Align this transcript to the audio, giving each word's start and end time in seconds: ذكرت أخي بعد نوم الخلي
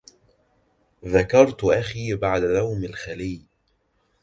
ذكرت 1.05 1.63
أخي 1.63 2.13
بعد 2.15 2.43
نوم 2.43 2.83
الخلي 2.83 3.41